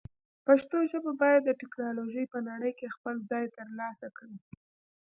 [0.45, 4.37] پښتو ژبه باید د ټکنالوژۍ په نړۍ کې خپل ځای ترلاسه کړي.